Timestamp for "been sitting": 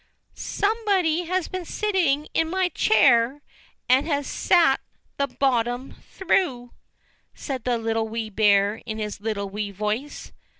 1.47-2.27